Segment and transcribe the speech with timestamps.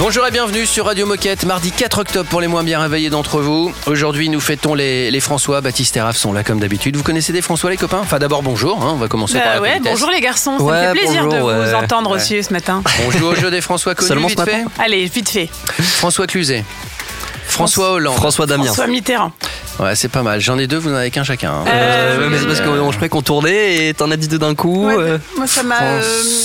[0.00, 3.40] Bonjour et bienvenue sur Radio Moquette, mardi 4 octobre pour les moins bien réveillés d'entre
[3.40, 3.70] vous.
[3.86, 5.60] Aujourd'hui, nous fêtons les, les François.
[5.60, 6.96] Baptiste et Raph sont là comme d'habitude.
[6.96, 7.98] Vous connaissez des François, les copains?
[8.00, 8.82] Enfin, d'abord, bonjour.
[8.82, 9.92] hein, on va commencer par Bah la ouais, politesse.
[9.92, 11.74] bonjour les garçons, ça Ouais, me fait plaisir bonjour, de vous ouais.
[11.74, 12.82] entendre aussi ce matin.
[13.06, 14.62] On joue au jeu des François connus, Seulement vite ce fait?
[14.64, 15.50] matin Allez, vite fait.
[15.78, 16.64] François Cluzet.
[17.50, 18.16] François Hollande.
[18.16, 18.64] François Damien.
[18.64, 19.32] François Mitterrand.
[19.78, 20.40] Ouais, c'est pas mal.
[20.40, 21.50] J'en ai deux, vous n'en avez qu'un chacun.
[21.52, 21.64] hein.
[21.66, 24.16] Euh, Euh, ouais, mais c'est parce que euh, je croyais qu'on tournait et t'en as
[24.16, 24.86] dit deux d'un coup.
[24.86, 26.02] Ouais, euh, moi ça m'a euh,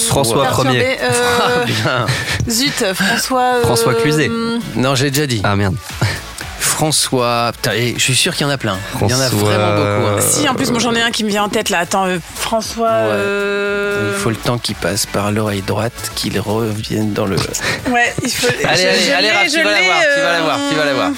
[0.08, 0.46] François.
[0.48, 2.06] Euh, Bien.
[2.50, 3.56] zut, François.
[3.56, 4.30] euh, François Cluzet.
[4.76, 5.42] Non, j'ai déjà dit.
[5.44, 5.76] Ah merde.
[6.66, 7.52] François.
[7.54, 8.78] Putain, et je suis sûr qu'il y en a plein.
[9.02, 10.18] Il y en a François- vraiment beaucoup.
[10.18, 10.22] hein.
[10.22, 11.80] Si, en plus, moi j'en ai un qui me vient en tête là.
[11.80, 12.90] Attends, euh, François.
[12.92, 17.36] euh, Il faut le temps qui passe par l'oreille droite, qu'il revienne dans le.
[17.92, 18.48] Ouais, il faut.
[18.66, 20.32] Allez, je- allez, je allez, l'ai, Raph, je tu vas la l'ai, voir, tu vas
[20.34, 21.10] la voir, tu vas la euh, voir.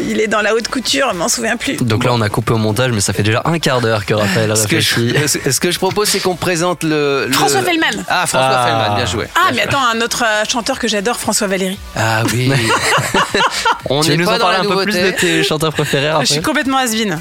[0.00, 1.76] Il est dans la haute couture, je m'en souviens plus.
[1.76, 4.14] Donc là, on a coupé au montage, mais ça fait déjà un quart d'heure que
[4.14, 5.14] Raphaël que, je, réfléchit.
[5.52, 7.26] ce que je propose, c'est qu'on présente le.
[7.26, 8.04] le- François Fellman.
[8.08, 8.66] Ah, François Ah.
[8.66, 9.26] Fellman, bien joué.
[9.34, 9.62] Ah, Bien mais joué.
[9.62, 11.78] attends, un autre euh, chanteur que j'adore, François Valéry.
[11.96, 12.50] Ah oui.
[13.88, 15.72] On Tu veux nous pas en dans parler la un peu plus de tes chanteurs
[15.72, 17.18] préférés, Je suis complètement has-been.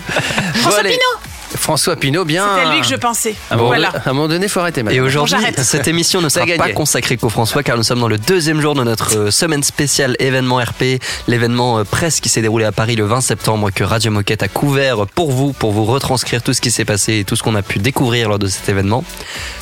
[0.56, 0.90] François allez.
[0.92, 2.46] Pinault François Pinault, bien.
[2.56, 3.36] C'était lui que je pensais.
[3.50, 3.88] À un moment voilà.
[3.92, 5.04] donné- à un moment donné, faut arrêter Et maintenant.
[5.04, 5.60] aujourd'hui, j'arrête.
[5.60, 8.76] cette émission ne sera pas consacrée qu'au François, car nous sommes dans le deuxième jour
[8.76, 12.96] de notre euh, semaine spéciale événement RP, l'événement euh, presse qui s'est déroulé à Paris
[12.96, 16.62] le 20 septembre, que Radio Moquette a couvert pour vous, pour vous retranscrire tout ce
[16.62, 19.04] qui s'est passé et tout ce qu'on a pu découvrir lors de cet événement.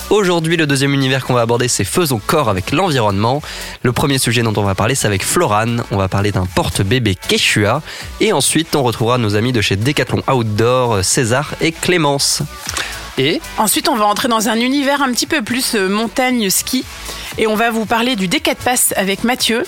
[0.10, 3.42] Aujourd'hui, le deuxième univers qu'on va aborder, c'est Faisons corps avec l'environnement.
[3.82, 5.84] Le premier sujet dont on va parler, c'est avec Florane.
[5.90, 7.82] On va parler d'un porte-bébé Quechua.
[8.20, 12.42] Et ensuite, on retrouvera nos amis de chez Decathlon Outdoor, euh, César et Clémence.
[13.18, 16.86] Et Ensuite, on va entrer dans un univers un petit peu plus euh, montagne-ski.
[17.38, 19.64] Et on va vous parler du D4 Pass avec Mathieu.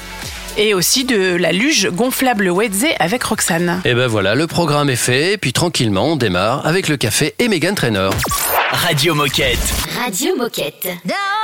[0.56, 3.82] Et aussi de la luge gonflable Wedze avec Roxane.
[3.86, 7.34] Et ben voilà, le programme est fait, et puis tranquillement, on démarre avec le café
[7.40, 8.12] et Megan Trainer.
[8.72, 9.58] Radio Moquette.
[10.00, 10.90] Radio Moquette.
[11.06, 11.44] Down,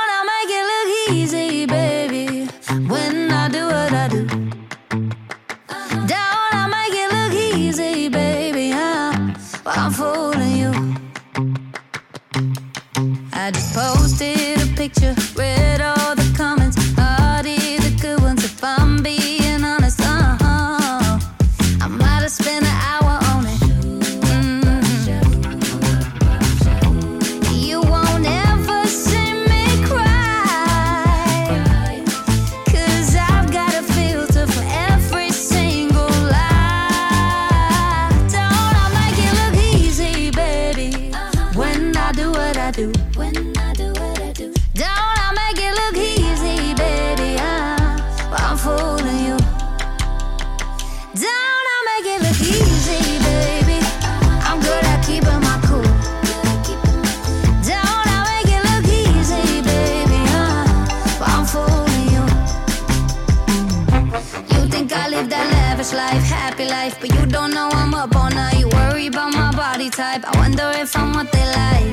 [70.80, 71.92] if I'm what they like.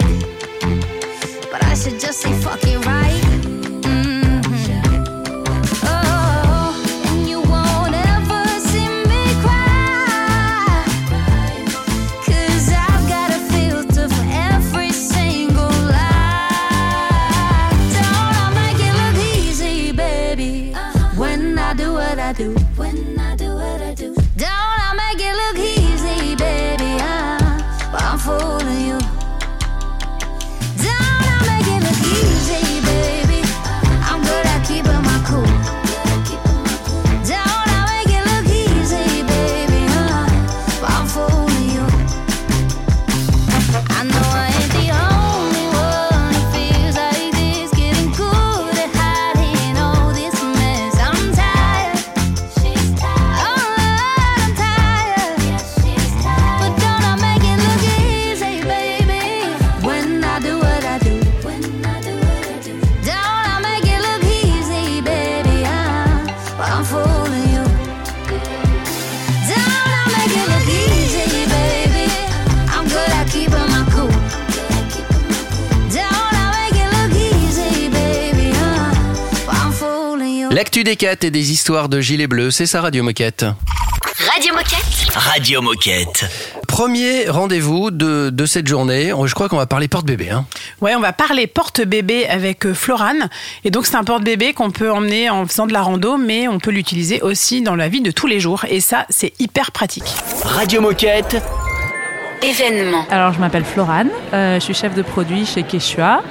[1.52, 3.27] But I should just say fuck it right.
[80.87, 83.45] Des 4 et des histoires de gilets bleus, c'est ça Radio Moquette.
[84.31, 85.13] Radio Moquette.
[85.13, 86.23] Radio Moquette.
[86.66, 89.11] Premier rendez-vous de, de cette journée.
[89.25, 90.29] Je crois qu'on va parler porte-bébé.
[90.29, 90.45] Hein.
[90.79, 93.28] Ouais, on va parler porte-bébé avec euh, Florane.
[93.66, 96.57] Et donc, c'est un porte-bébé qu'on peut emmener en faisant de la rando, mais on
[96.57, 98.63] peut l'utiliser aussi dans la vie de tous les jours.
[98.69, 100.16] Et ça, c'est hyper pratique.
[100.45, 101.35] Radio Moquette.
[102.41, 103.05] Événement.
[103.11, 106.22] Alors, je m'appelle Florane, euh, je suis chef de produit chez Quechua.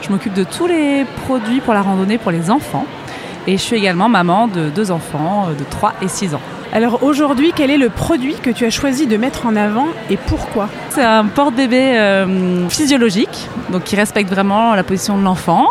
[0.00, 2.86] Je m'occupe de tous les produits pour la randonnée pour les enfants.
[3.46, 6.40] Et je suis également maman de deux enfants euh, de 3 et 6 ans.
[6.72, 10.16] Alors, aujourd'hui, quel est le produit que tu as choisi de mettre en avant et
[10.16, 10.68] pourquoi?
[10.90, 15.66] C'est un porte-bébé euh, physiologique, donc qui respecte vraiment la position de l'enfant.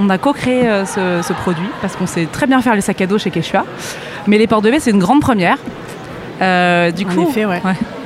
[0.00, 3.00] On a co-créé euh, ce, ce produit parce qu'on sait très bien faire les sacs
[3.00, 3.64] à dos chez Quechua.
[4.26, 5.58] Mais les porte-bébés, c'est une grande première.
[6.40, 7.60] Euh, du En coup, effet, ouais.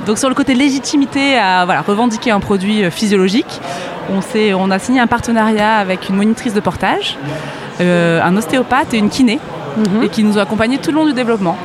[0.05, 3.61] Donc sur le côté légitimité à voilà, revendiquer un produit physiologique,
[4.11, 7.17] on, a signé un partenariat avec une monitrice de portage,
[7.81, 9.39] euh, un ostéopathe et une kiné,
[9.77, 10.03] Mhm.
[10.03, 11.57] et qui nous ont accompagnés tout le long du développement.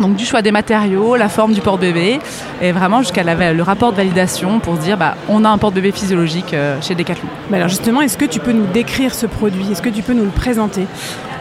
[0.00, 2.20] Donc du choix des matériaux, la forme du porte-bébé,
[2.60, 5.90] et vraiment jusqu'à le rapport de validation pour se dire bah, on a un porte-bébé
[5.90, 7.28] physiologique euh, chez Decathlon.
[7.52, 9.72] Alors justement, est-ce que tu peux nous décrire ce produit?
[9.72, 10.86] Est-ce que tu peux nous le présenter?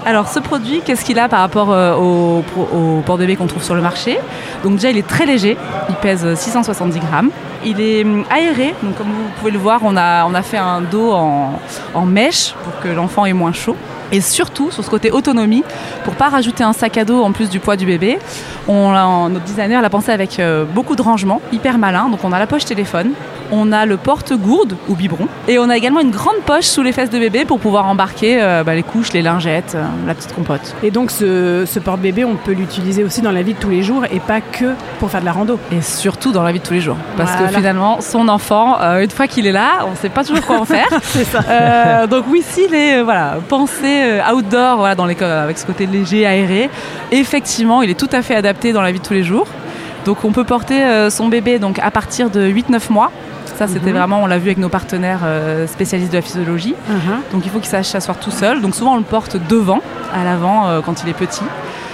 [0.05, 3.75] Alors ce produit, qu'est-ce qu'il a par rapport euh, au, au porte-bébé qu'on trouve sur
[3.75, 4.17] le marché?
[4.63, 5.57] Donc déjà il est très léger,
[5.89, 7.29] il pèse euh, 670 grammes.
[7.65, 12.05] Il est hum, aéré, comme vous pouvez le voir, on a, fait un dos en,
[12.05, 13.75] mèche pour que l'enfant ait moins chaud.
[14.11, 15.63] Et surtout sur ce côté autonomie,
[16.03, 18.19] pour pas rajouter un sac à dos en plus du poids du bébé,
[18.67, 18.91] on
[19.29, 22.07] notre designer l'a pensé avec euh, beaucoup de rangements, hyper malin.
[22.09, 23.13] Donc on a la poche téléphone,
[23.51, 26.91] on a le porte-gourde ou biberon, et on a également une grande poche sous les
[26.91, 30.33] fesses de bébé pour pouvoir embarquer euh, bah, les couches, les lingettes, euh, la petite
[30.33, 30.75] compote.
[30.83, 33.83] Et donc, ce, ce porte-bébé, on peut l'utiliser aussi dans la vie de tous les
[33.83, 35.59] jours et pas que pour faire de la rando.
[35.71, 36.97] Et surtout dans la vie de tous les jours.
[37.17, 37.47] Parce Voilà.
[37.47, 40.45] que finalement, son enfant, euh, une fois qu'il est là, on ne sait pas toujours
[40.45, 40.87] quoi en faire.
[41.03, 42.07] C'est ça.
[42.07, 46.69] Donc oui, s'il est voilà, pensé outdoor, voilà, dans les, avec ce côté léger, aéré,
[47.11, 49.47] effectivement, il est tout à fait adapté dans la vie de tous les jours.
[50.05, 53.11] Donc on peut porter son bébé donc, à partir de 8-9 mois.
[53.57, 53.97] Ça, c'était Mhm.
[53.97, 56.75] vraiment, on l'a vu avec nos partenaires euh, spécialistes de la physiologie.
[56.89, 56.97] Mhm.
[57.31, 58.61] Donc il faut qu'il sache s'asseoir tout seul.
[58.61, 59.79] Donc souvent on le porte devant,
[60.13, 61.43] à l'avant euh, quand il est petit.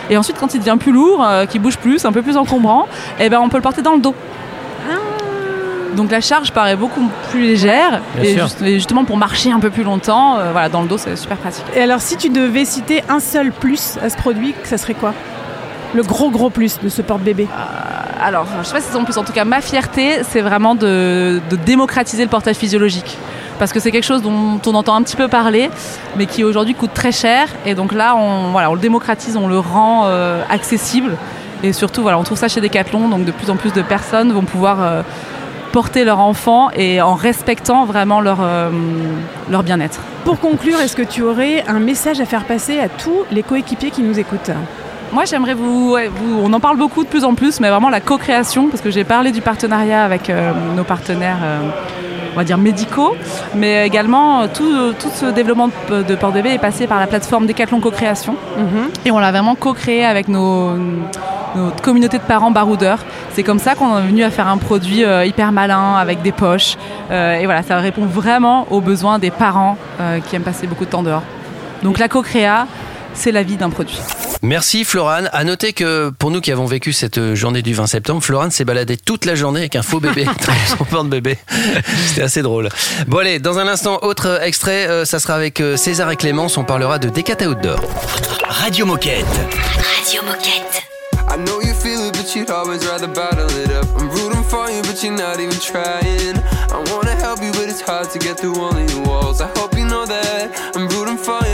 [0.10, 2.88] Et ensuite quand il devient plus lourd, euh, qu'il bouge plus, un peu plus encombrant,
[3.19, 4.16] eh ben on peut le porter dans le dos.
[5.96, 8.44] Donc la charge paraît beaucoup plus légère et, sûr.
[8.46, 11.18] juste- et justement pour marcher un peu plus longtemps, euh, voilà dans le dos c'est
[11.18, 11.66] super pratique.
[11.75, 15.13] Et alors, si tu devais citer un seul plus à ce produit, ça serait quoi?
[15.94, 17.48] Le gros gros plus de ce porte-bébé
[18.22, 20.76] Alors je sais pas si c'est en plus, en tout cas ma fierté c'est vraiment
[20.76, 23.18] de, de démocratiser le portage physiologique.
[23.62, 25.70] Parce que c'est quelque chose dont on entend un petit peu parler,
[26.18, 27.48] mais qui aujourd'hui coûte très cher.
[27.64, 31.16] Et donc là, on, voilà, on le démocratise, on le rend euh, accessible.
[31.62, 34.32] Et surtout, voilà, on trouve ça chez Decathlon, donc de plus en plus de personnes
[34.32, 35.04] vont pouvoir euh,
[35.74, 38.72] porter leur enfant et en respectant vraiment leur, euh,
[39.52, 40.00] leur bien-être.
[40.26, 43.92] Pour conclure, est-ce que tu aurais un message à faire passer à tous les coéquipiers
[43.92, 44.50] qui nous écoutent?
[45.13, 45.98] Moi, j'aimerais vous,
[46.44, 49.04] On en parle beaucoup de plus en plus, mais vraiment la co-création, parce que j'ai
[49.04, 51.38] parlé du partenariat avec euh, nos partenaires.
[51.44, 51.60] euh,
[52.34, 53.13] on va dire médicaux,
[53.56, 57.06] mais également euh, tout, tout ce développement de, de Port bébé est passé par la
[57.06, 58.36] plateforme Decathlon Co-création
[59.04, 60.78] et on l'a vraiment co-créé avec nos,
[61.58, 63.00] notre communauté de parents baroudeurs.
[63.34, 66.31] C'est comme ça qu'on est venu à faire un produit euh, hyper malin avec des
[66.31, 66.78] poches
[67.12, 70.86] Euh, et voilà, ça répond vraiment aux besoins des parents euh, qui aiment passer beaucoup
[70.86, 71.24] de temps dehors.
[71.84, 72.66] Donc la co-créa,
[73.13, 74.00] c'est la vie d'un produit.
[74.44, 75.30] Merci Florane.
[75.34, 78.66] À noter que pour nous qui avons vécu cette journée du 20 septembre, Florane s'est
[78.66, 81.38] baladée toute la journée avec un faux bébé dans son porte-bébé.
[82.08, 82.70] C'était assez drôle.
[83.08, 86.58] Bon allez, dans un instant, autre extrait, euh, ça sera avec euh, César et Clémence,
[86.58, 87.80] on parlera de Decat Outdoor.
[88.50, 89.25] Radio Moquette.
[90.00, 90.88] Radio Moquette.
[91.30, 93.88] I know you feel it, but you'd always rather bottle it up.
[93.96, 96.36] I'm rooting for you, but you're not even trying.
[96.72, 99.39] I wanna help you, but it's hard to get through all of your walls.
[99.39, 101.39] I hope you know that I'm rooting for.
[101.48, 101.50] You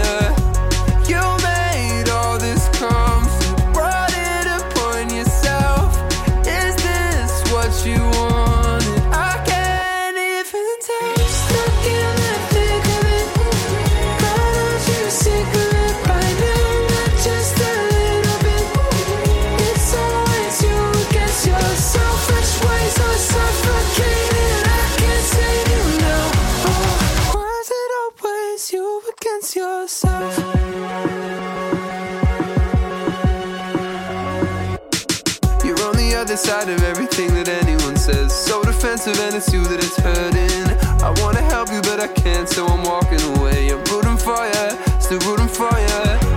[36.38, 38.34] on the other side of everything that anyone says.
[38.34, 40.68] So defensive, and it's you that it's hurting.
[41.02, 43.70] I wanna help you, but I can't, so I'm walking away.
[43.70, 46.37] I'm rooting for you, still rooting for you.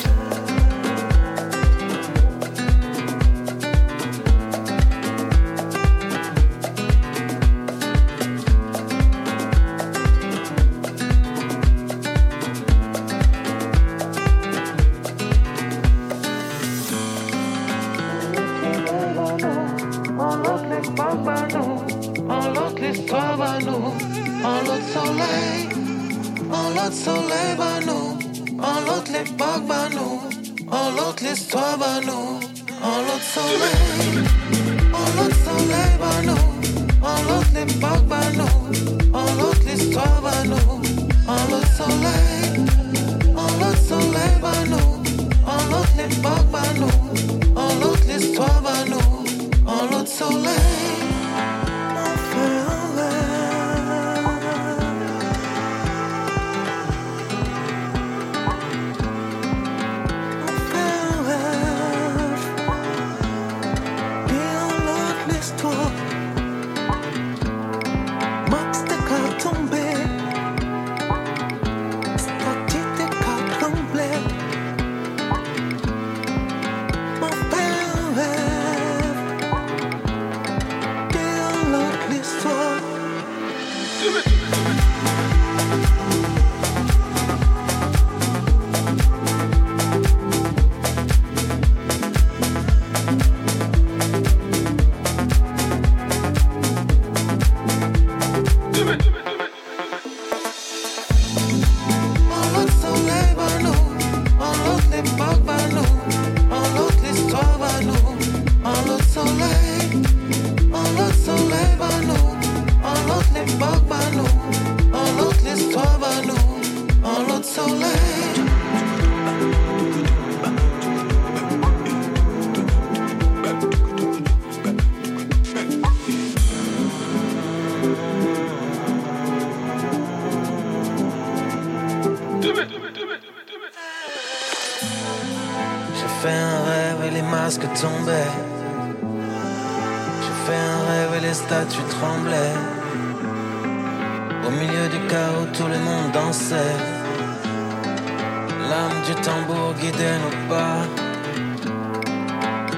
[149.21, 150.81] Tambour guidait nos pas.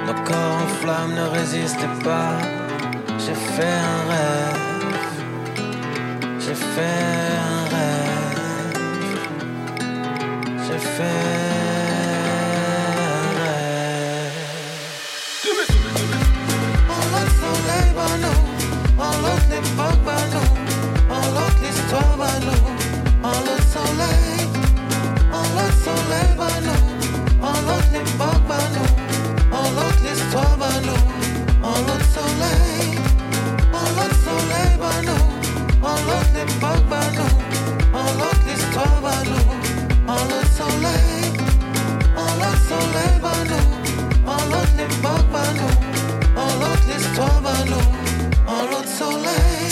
[0.06, 2.38] Nos corps en flammes ne résistaient pas.
[3.18, 4.64] J'ai fait un rêve.
[6.40, 7.33] J'ai fait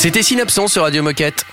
[0.02, 1.46] C'était Synapson sur Radio Moquette.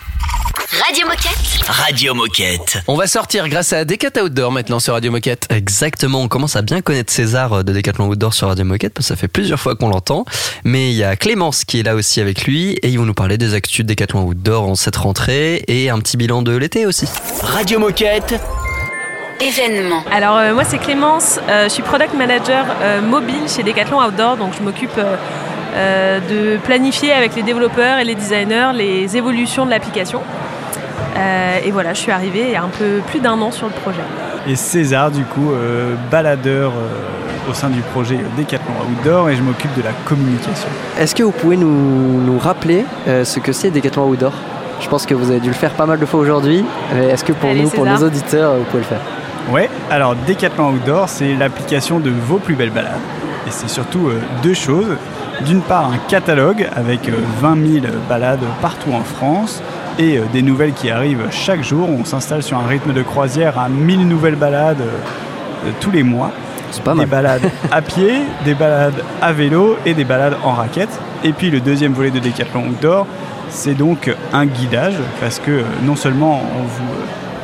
[0.89, 1.67] Radio Moquette.
[1.69, 2.79] Radio Moquette.
[2.89, 5.47] On va sortir grâce à Decat Outdoor maintenant sur Radio Moquette.
[5.51, 9.05] Exactement, on commence à bien connaître César euh, de Decathlon Outdoor sur Radio Moquette parce
[9.07, 10.25] que ça fait plusieurs fois qu'on l'entend.
[10.65, 13.13] Mais il y a Clémence qui est là aussi avec lui et ils vont nous
[13.13, 16.87] parler des actus de Decathlon Outdoor en cette rentrée et un petit bilan de l'été
[16.87, 17.07] aussi.
[17.43, 18.41] Radio Moquette.
[19.41, 20.03] Événement.
[20.11, 24.39] Alors euh, moi c'est Clémence, euh, je suis product manager euh, mobile chez Decathlon Outdoor,
[24.39, 25.17] donc je m'occupe euh,
[25.75, 30.23] euh, de planifier avec les développeurs et les designers les évolutions de l'application.
[31.17, 33.67] Euh, et voilà, je suis arrivée il y a un peu plus d'un an sur
[33.67, 34.01] le projet.
[34.47, 39.43] Et César, du coup, euh, baladeur euh, au sein du projet Decathlon Outdoor et je
[39.43, 40.69] m'occupe de la communication.
[40.99, 44.33] Est-ce que vous pouvez nous, nous rappeler euh, ce que c'est Decathlon Outdoor?
[44.81, 46.65] Je pense que vous avez dû le faire pas mal de fois aujourd'hui.
[46.95, 49.01] mais Est-ce que pour Allez, nous, pour nos auditeurs, vous pouvez le faire?
[49.51, 53.01] Ouais, alors Decathlon Outdoor, c'est l'application de vos plus belles balades.
[53.47, 54.97] Et c'est surtout euh, deux choses.
[55.47, 59.63] D'une part, un catalogue avec euh, 20 000 balades partout en France
[59.99, 61.89] et euh, des nouvelles qui arrivent chaque jour.
[61.89, 66.31] On s'installe sur un rythme de croisière à 1000 nouvelles balades euh, tous les mois.
[66.71, 67.09] C'est pas des mal.
[67.09, 68.13] balades à pied,
[68.45, 71.01] des balades à vélo et des balades en raquette.
[71.25, 73.07] Et puis le deuxième volet de Decathlon Outdoor,
[73.49, 76.95] c'est donc un guidage parce que euh, non seulement on vous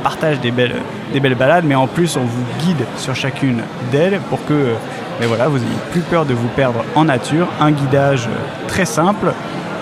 [0.02, 0.76] partage des belles,
[1.12, 4.74] des belles balades, mais en plus on vous guide sur chacune d'elles pour que
[5.20, 7.46] mais voilà, vous n'ayez plus peur de vous perdre en nature.
[7.60, 8.28] Un guidage
[8.66, 9.32] très simple,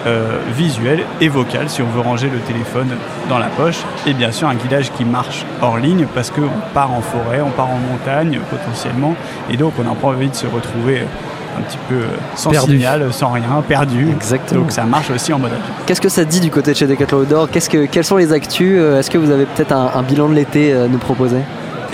[0.07, 2.89] euh, visuel et vocal si on veut ranger le téléphone
[3.29, 3.79] dans la poche.
[4.07, 7.51] Et bien sûr un guidage qui marche hors ligne parce qu'on part en forêt, on
[7.51, 9.15] part en montagne potentiellement.
[9.51, 12.51] Et donc on n'a pas envie de se retrouver euh, un petit peu euh, sans
[12.51, 12.73] Perdu.
[12.73, 14.09] signal, sans rien, perdu.
[14.11, 14.63] Exactement.
[14.63, 15.63] Donc ça marche aussi en mode avion.
[15.87, 17.51] Qu'est-ce que ça dit du côté de chez Decathlon Outdoor?
[17.51, 18.77] Qu'est-ce que, Quelles sont les actus?
[18.81, 21.41] Euh, Est-ce que vous avez peut-être un, un bilan de l'été euh, à nous proposer?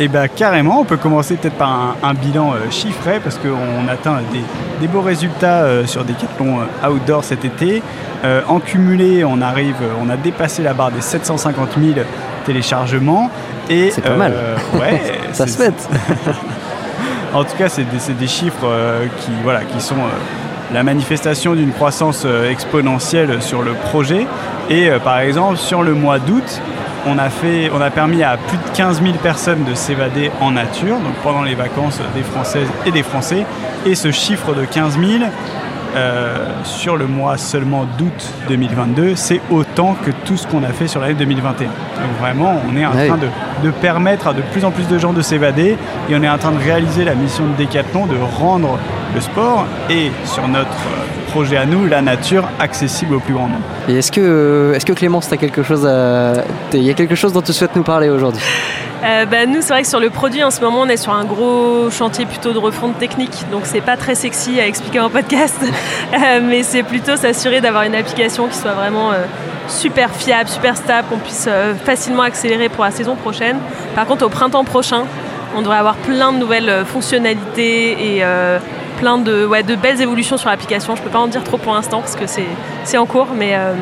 [0.00, 3.88] Et bien carrément, on peut commencer peut-être par un, un bilan euh, chiffré parce qu'on
[3.88, 4.42] atteint des,
[4.80, 7.82] des beaux résultats euh, sur Decathlon euh, Outdoor cet été.
[8.24, 12.06] Euh, en cumulé, on arrive, on a dépassé la barre des 750 000
[12.46, 13.28] téléchargements.
[13.68, 14.34] Et, C'est pas mal.
[14.74, 15.00] Ouais,
[15.32, 15.88] Ça se fête.
[17.34, 18.66] En tout cas, c'est des, des chiffres
[19.20, 19.96] qui, voilà, qui sont
[20.72, 24.26] la manifestation d'une croissance exponentielle sur le projet.
[24.70, 26.62] Et par exemple, sur le mois d'août,
[27.08, 30.52] on a, fait, on a permis à plus de 15 000 personnes de s'évader en
[30.52, 33.44] nature, donc pendant les vacances des Françaises et des Français.
[33.86, 35.24] Et ce chiffre de 15 000,
[35.96, 40.86] euh, sur le mois seulement d'août 2022, c'est autant que tout ce qu'on a fait
[40.86, 41.66] sur l'année 2021.
[41.66, 41.74] Donc
[42.20, 43.28] vraiment, on est en train de,
[43.64, 45.78] de permettre à de plus en plus de gens de s'évader
[46.10, 48.78] et on est en train de réaliser la mission de Decathlon de rendre
[49.14, 53.48] le sport et sur notre euh, projet à nous, la nature, accessible au plus grand
[53.48, 53.62] nombre.
[53.88, 56.42] Et est-ce que, euh, est-ce que Clémence, t'as quelque chose à...
[56.72, 58.42] Il y a quelque chose dont tu souhaites nous parler aujourd'hui?
[59.04, 61.12] Euh, bah, nous, c'est vrai que sur le produit, en ce moment, on est sur
[61.12, 63.44] un gros chantier plutôt de refonte technique.
[63.52, 65.58] Donc, c'est pas très sexy à expliquer en podcast.
[66.08, 69.24] Euh, mais c'est plutôt s'assurer d'avoir une application qui soit vraiment euh,
[69.68, 71.48] super fiable, super stable, qu'on puisse
[71.84, 73.58] facilement accélérer pour la saison prochaine.
[73.94, 75.04] Par contre, au printemps prochain,
[75.54, 78.58] on devrait avoir plein de nouvelles fonctionnalités et euh,
[79.00, 80.96] plein de, ouais, de belles évolutions sur l'application.
[80.96, 82.44] Je peux pas en dire trop pour l'instant parce que c'est
[82.84, 83.72] c'est en cours, mais, euh,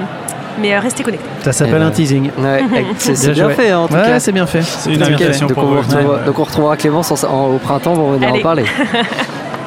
[0.60, 1.26] mais euh, restez connectés.
[1.42, 2.30] Ça s'appelle Eh ben, un teasing.
[2.38, 2.64] Ouais,
[2.98, 4.20] c'est c'est bien fait hein, en tout ouais, cas.
[4.20, 4.62] c'est bien fait.
[4.62, 5.78] C'est une invitation donc, pour on vous.
[5.80, 6.24] retrouvera, Ouais.
[6.26, 8.64] donc on retrouvera Clémence en- en- au printemps pour venir en parler.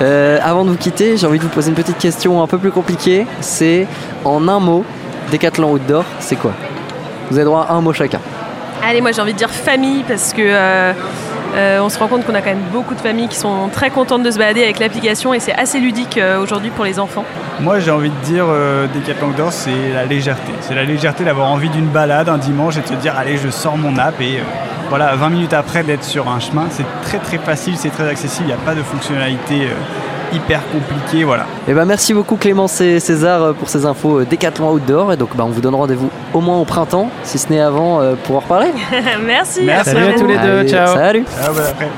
[0.02, 2.58] Euh, avant de vous quitter, j'ai envie de vous poser une petite question un peu
[2.58, 3.28] plus compliquée.
[3.42, 3.86] C'est
[4.24, 4.86] en un mot,
[5.30, 6.52] Decathlon Outdoor, c'est quoi?
[7.30, 8.20] Vous avez droit à un mot chacun.
[8.88, 10.94] Allez, moi j'ai envie de dire famille parce que euh,
[11.56, 13.90] euh, on se rend compte qu'on a quand même beaucoup de familles qui sont très
[13.90, 17.26] contentes de se balader avec l'application et c'est assez ludique euh, aujourd'hui pour les enfants.
[17.60, 20.54] Moi, j'ai envie de dire, euh, Decathlon Outdoor, c'est la légèreté.
[20.62, 23.50] C'est la légèreté d'avoir envie d'une balade un dimanche et de se dire, allez, je
[23.50, 24.44] sors mon app et euh,
[24.90, 26.68] voilà, 20 minutes après d'être sur un chemin.
[26.70, 29.70] C'est très très facile, c'est très accessible, il n'y a pas de fonctionnalité
[30.34, 31.24] hyper compliquée.
[31.24, 31.46] Voilà.
[31.68, 35.14] Et ben merci beaucoup Clémence et César euh, pour ces infos euh, Decathlon Outdoor.
[35.14, 38.02] Et donc bah, on vous donne rendez-vous au moins au printemps, si ce n'est avant,
[38.02, 38.72] euh, pour en reparler.
[39.26, 39.62] Merci.
[39.64, 40.94] Merci Salut à tous les deux, Allez, ciao.
[40.96, 41.26] Salut.
[41.42, 41.90] Ah, après.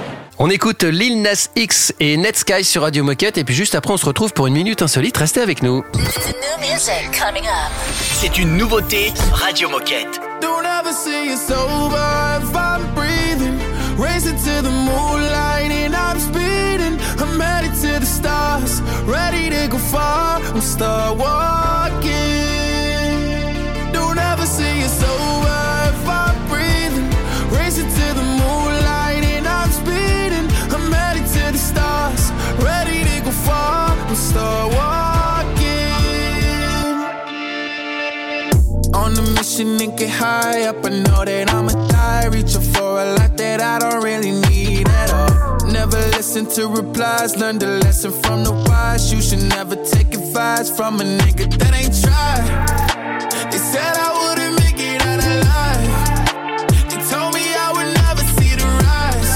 [0.44, 3.98] On écoute Lil Nas X et Netsky sur Radio Moquette et puis juste après on
[3.98, 5.16] se retrouve pour une minute insolite.
[5.18, 5.84] Restez avec nous.
[8.00, 10.20] C'est une nouveauté Radio Moquette.
[10.42, 13.60] Don't ever say it's over if I'm breathing.
[14.00, 16.51] Racing to the moonlight and I'm speeding.
[17.32, 20.42] I'm headed to the stars, ready to go far.
[20.42, 22.12] I'm start walking.
[23.94, 25.62] Don't ever say it's over
[25.94, 27.10] if I'm breathing.
[27.58, 30.48] Racing to the moonlight and I'm speeding.
[30.76, 33.92] I'm headed to the stars, ready to go far.
[33.92, 35.72] I'm start walking.
[38.94, 40.86] On a mission and get high up.
[40.86, 42.26] I know that I'ma die.
[42.26, 44.51] Reaching for a lot that I don't really need
[46.22, 47.36] listen to replies.
[47.36, 49.12] Learn the lesson from the wise.
[49.12, 52.46] You should never take advice from a nigga that ain't tried.
[53.52, 55.90] They said I wouldn't make it out alive.
[56.90, 59.34] They told me I would never see the rise.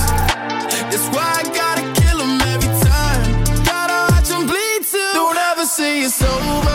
[0.91, 2.19] That's why I gotta kill
[2.53, 3.23] every time.
[3.71, 5.11] Gotta watch bleed too.
[5.19, 6.74] Don't ever say it's over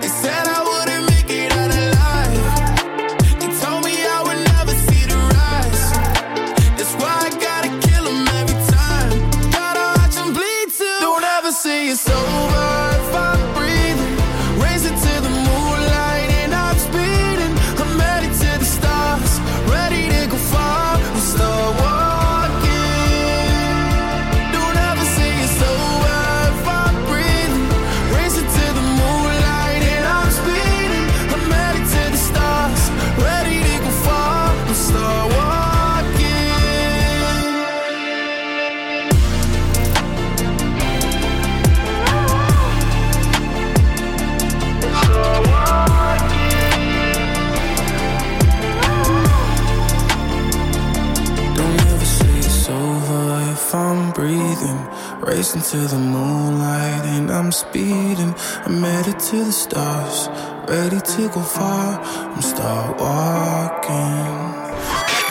[55.71, 58.35] To the moonlight and I'm speeding.
[58.65, 60.27] I'm headed to the stars,
[60.67, 61.97] ready to go far.
[62.03, 64.51] I'm start walking.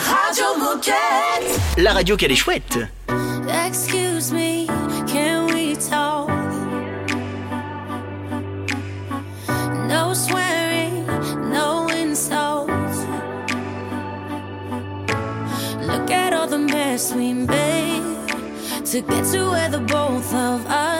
[0.09, 1.59] Radio Moquette.
[1.77, 2.79] La radio qu'elle est chouette.
[18.91, 20.90] To get to where the both of us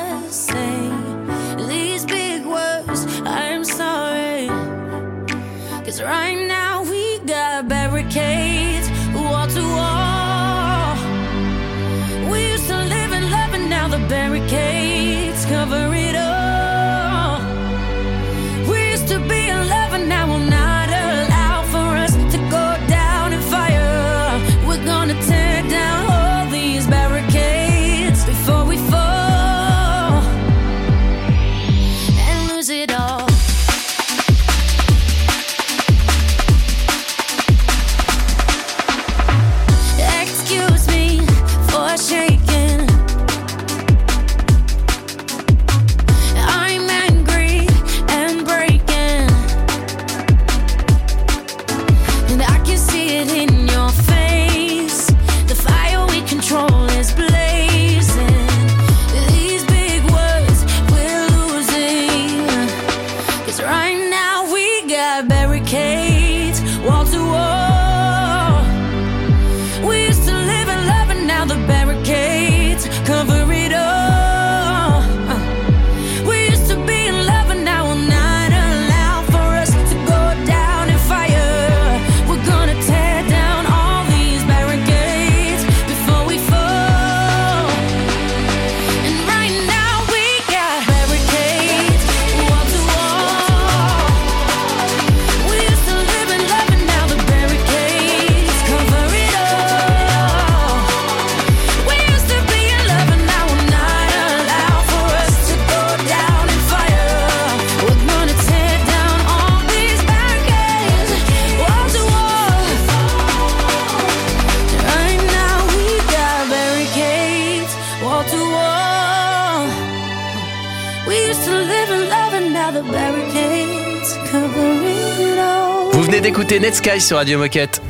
[126.61, 127.81] Netsky sur Radio Moquette.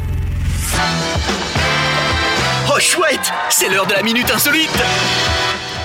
[2.69, 4.69] Oh chouette, c'est l'heure de la minute insolite.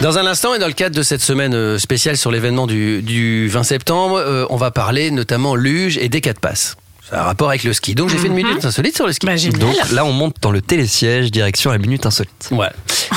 [0.03, 3.03] Dans un instant et dans le cadre de cette semaine euh, spéciale sur l'événement du,
[3.03, 6.77] du 20 septembre, euh, on va parler notamment luge et des quatre passes.
[7.09, 7.95] Ça a un rapport avec le ski.
[7.95, 9.27] Donc j'ai fait une minute insolite sur le ski.
[9.51, 12.49] Donc là, on monte dans le télésiège, direction la minute insolite.
[12.51, 12.69] Ouais.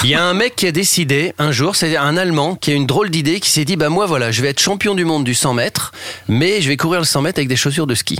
[0.04, 2.76] Il y a un mec qui a décidé un jour, c'est un Allemand qui a
[2.76, 5.24] une drôle d'idée, qui s'est dit bah moi voilà, je vais être champion du monde
[5.24, 5.92] du 100 mètres,
[6.28, 8.18] mais je vais courir le 100 mètres avec des chaussures de ski.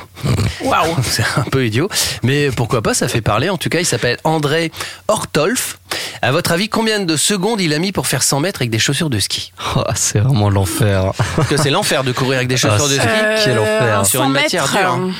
[0.64, 1.88] Waouh, c'est un peu idiot,
[2.24, 3.50] mais pourquoi pas, ça fait parler.
[3.50, 4.72] En tout cas, il s'appelle André
[5.08, 5.78] Hortolf.
[6.22, 8.80] À votre avis, combien de secondes il a mis pour faire 100 mètres avec des
[8.80, 9.52] chaussures de ski?
[9.76, 11.12] Oh, c'est vraiment l'enfer.
[11.36, 13.08] Parce que c'est l'enfer de courir avec des chaussures de ski.
[13.08, 14.06] Euh, Quel enfer.
[14.06, 14.80] Sur une matière dure.
[14.80, 15.12] hein.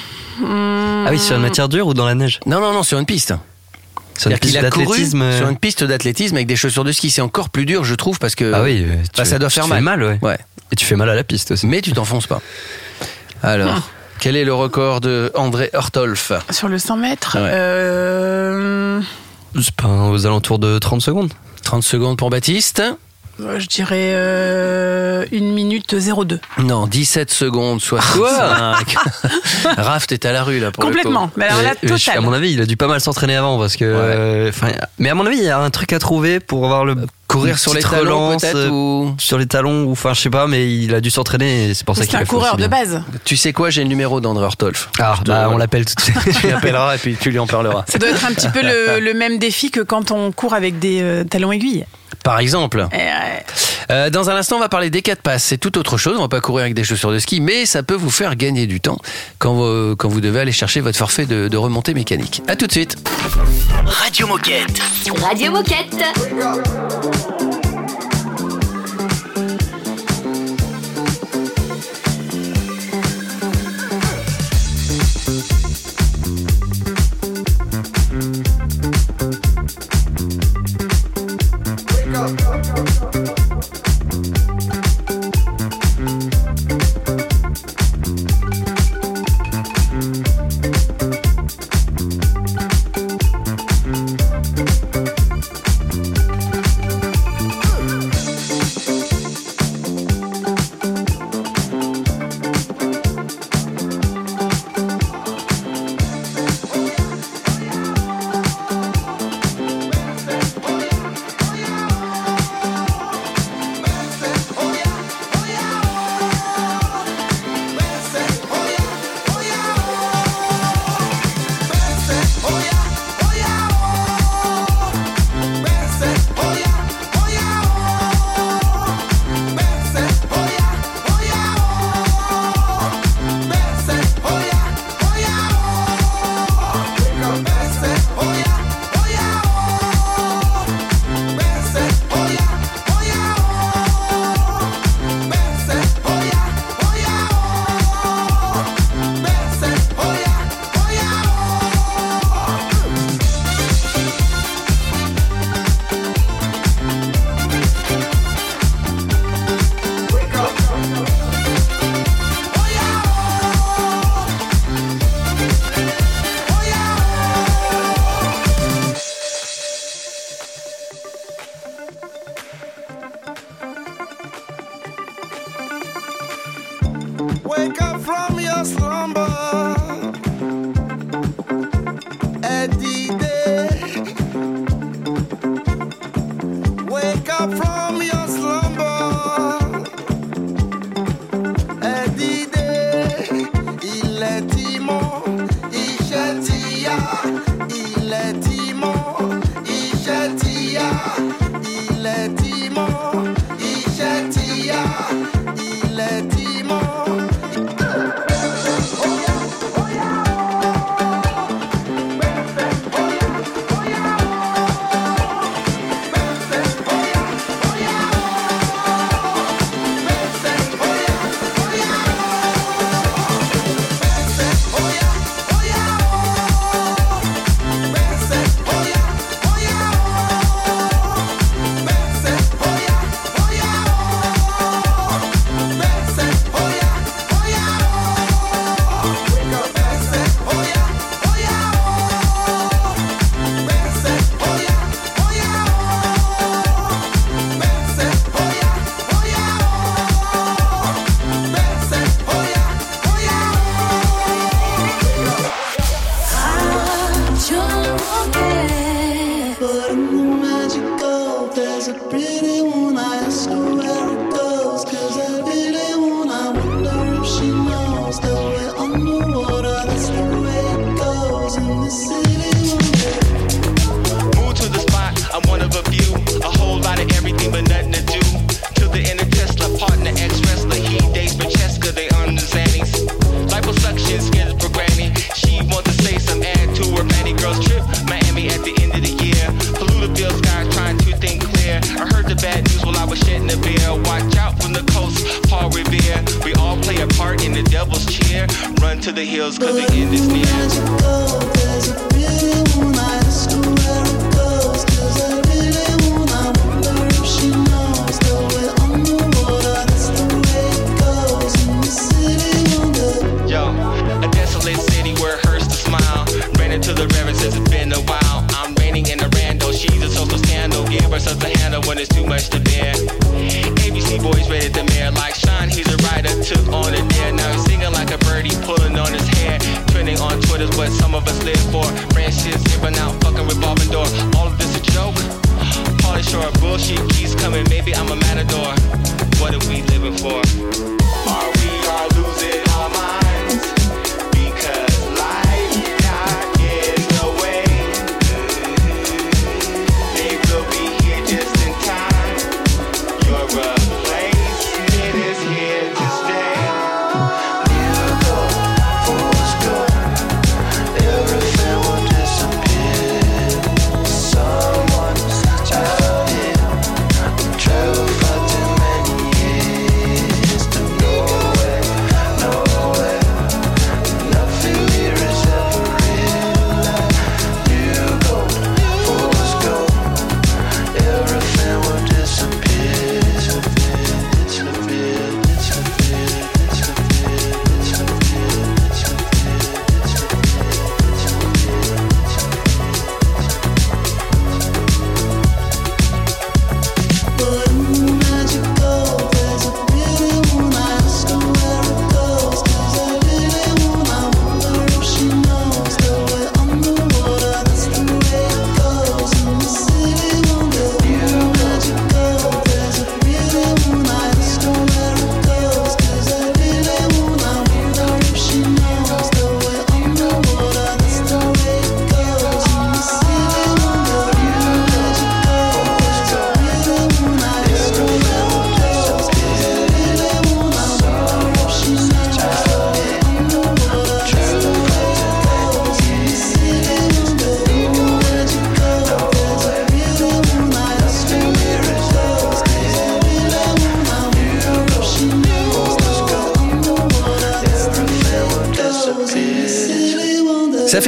[0.42, 3.06] Ah oui, sur une matière dure ou dans la neige Non, non, non, sur une
[3.06, 3.34] piste.
[4.18, 5.22] Sur une piste a couru d'athlétisme.
[5.22, 7.10] euh, Sur une piste d'athlétisme avec des chaussures de ski.
[7.10, 9.48] C'est encore plus dur, je trouve, parce que Ah oui, euh, bah, tu- ça doit
[9.50, 10.04] tu faire te fais mal.
[10.22, 10.38] ouais.
[10.72, 11.66] Et tu fais mal à la piste aussi.
[11.68, 12.42] Mais tu t'enfonces pas.
[13.42, 13.82] Alors, Ah.
[14.20, 17.50] quel est le record de André Hortolf Sur le 100 mètres, Ouais.
[17.54, 19.02] euh,
[19.60, 21.32] C'est pas aux alentours de 30 secondes
[21.64, 22.84] 30 secondes pour Baptiste.
[23.58, 26.40] Je dirais euh, une minute 02.
[26.60, 28.96] Non, 17 secondes, 65.
[29.78, 31.28] Raph, t'es à la rue là pour le Complètement.
[31.28, 31.34] coup.
[31.38, 32.18] Mais alors là, total.
[32.18, 33.86] à mon avis, il a dû pas mal s'entraîner avant parce que.
[33.86, 34.52] euh,
[34.98, 36.96] mais à mon avis, il y a un truc à trouver pour avoir le
[37.28, 40.74] Courir sur les talons euh, ou sur les talons ou enfin je sais pas, mais
[40.76, 42.70] il a dû s'entraîner c'est pour ça qu'il a un coureur de bien.
[42.70, 43.04] base.
[43.24, 44.90] Tu sais quoi, j'ai le numéro d'André Hortolf.
[45.00, 46.16] Ah, bah, on l'appelle tout de suite.
[46.42, 47.84] Tu l'appelleras et puis tu lui en parleras.
[47.88, 50.80] Ça doit être un petit peu le, le même défi que quand on court avec
[50.80, 51.86] des euh, talons aiguilles.
[52.24, 52.88] Par exemple.
[52.92, 53.46] Eh ouais.
[53.92, 55.44] Euh, dans un instant, on va parler des quatre passes.
[55.44, 56.16] C'est tout autre chose.
[56.18, 58.68] On va pas courir avec des chaussures de ski, mais ça peut vous faire gagner
[58.68, 59.00] du temps
[59.40, 62.44] quand vous, quand vous devez aller chercher votre forfait de, de remontée mécanique.
[62.48, 62.96] À tout de suite.
[63.86, 64.82] Radio Moquette.
[65.22, 65.96] Radio Moquette.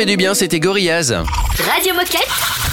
[0.06, 1.12] du bien, c'était Gorillaz.
[1.12, 2.28] Radio Moquette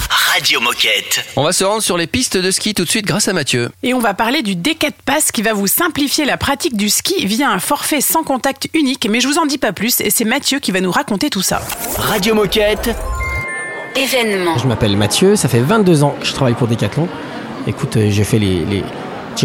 [0.09, 1.25] Radio Moquette.
[1.35, 3.69] On va se rendre sur les pistes de ski tout de suite grâce à Mathieu.
[3.83, 7.25] Et on va parler du Decathlon Pass qui va vous simplifier la pratique du ski
[7.27, 10.23] via un forfait sans contact unique, mais je vous en dis pas plus et c'est
[10.25, 11.61] Mathieu qui va nous raconter tout ça.
[11.97, 12.95] Radio Moquette
[13.95, 14.57] Événement.
[14.57, 17.07] Je m'appelle Mathieu, ça fait 22 ans que je travaille pour Decathlon.
[17.67, 18.83] Écoute, euh, j'ai fait les, les,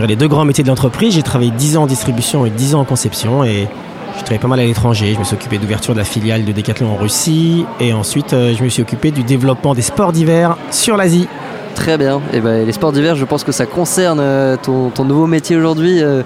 [0.06, 2.80] les deux grands métiers de l'entreprise, j'ai travaillé 10 ans en distribution et 10 ans
[2.80, 3.68] en conception et
[4.16, 5.12] je travaillais pas mal à l'étranger.
[5.14, 7.66] Je me suis occupé d'ouverture de la filiale de Decathlon en Russie.
[7.80, 11.28] Et ensuite, euh, je me suis occupé du développement des sports d'hiver sur l'Asie.
[11.74, 12.20] Très bien.
[12.32, 15.56] Et ben, les sports d'hiver, je pense que ça concerne euh, ton, ton nouveau métier
[15.56, 16.02] aujourd'hui.
[16.02, 16.22] Euh,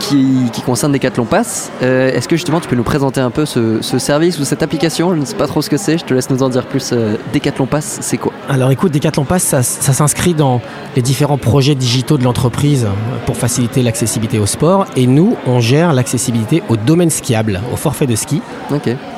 [0.00, 1.70] qui, qui concerne Decathlon Pass.
[1.82, 4.64] Euh, Est-ce que justement tu peux nous présenter un peu ce, ce service ou cette
[4.64, 5.14] application?
[5.14, 6.90] Je ne sais pas trop ce que c'est, je te laisse nous en dire plus.
[6.92, 8.32] Euh, Decathlon Pass, c'est quoi?
[8.48, 10.60] Alors écoute, Decathlon Pass, ça, ça s'inscrit dans
[10.96, 12.88] les différents projets digitaux de l'entreprise
[13.26, 14.86] pour faciliter l'accessibilité au sport.
[14.96, 18.42] Et nous, on gère l'accessibilité au domaine skiable, au forfait de ski.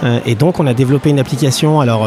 [0.03, 1.81] Euh, et donc, on a développé une application.
[1.81, 2.07] Alors,